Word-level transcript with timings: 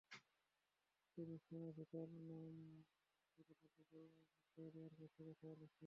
তিনি 1.17 1.35
সমঝোতার 1.45 2.07
নামে 2.19 2.39
ঠিকাদারদের 3.31 3.85
জরিমানা 3.91 4.23
মাফ 4.29 4.45
করে 4.53 4.69
দেওয়ার 4.73 4.93
পক্ষে 4.99 5.21
কথা 5.29 5.45
বলছেন। 5.49 5.71